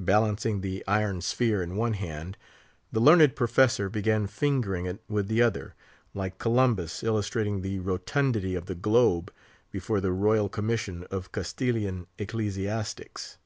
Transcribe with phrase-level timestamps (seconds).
[0.00, 2.38] Balancing the iron sphere in one hand,
[2.90, 5.74] the learned professor began fingering it with the other,
[6.14, 9.30] like Columbus illustrating the rotundity of the globe
[9.70, 13.36] before the Royal Commission of Castilian Ecclesiastics.